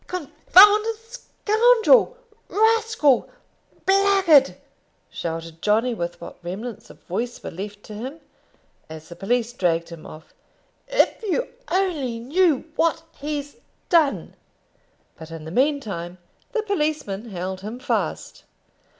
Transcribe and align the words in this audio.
"Con 0.07 0.31
founded 0.47 0.95
scoundrel, 0.97 2.17
rascal, 2.49 3.29
blackguard!" 3.85 4.55
shouted 5.11 5.61
Johnny, 5.61 5.93
with 5.93 6.19
what 6.19 6.37
remnants 6.41 6.89
of 6.89 7.03
voice 7.03 7.43
were 7.43 7.51
left 7.51 7.83
to 7.83 7.93
him, 7.93 8.19
as 8.89 9.09
the 9.09 9.15
police 9.15 9.53
dragged 9.53 9.89
him 9.89 10.07
off. 10.07 10.33
"If 10.87 11.21
you 11.21 11.49
only 11.71 12.17
knew 12.19 12.63
what 12.75 13.03
he's 13.19 13.57
done." 13.89 14.33
But 15.19 15.29
in 15.29 15.45
the 15.45 15.51
meantime 15.51 16.17
the 16.51 16.63
policemen 16.63 17.29
held 17.29 17.61
him 17.61 17.77
fast. 17.77 18.43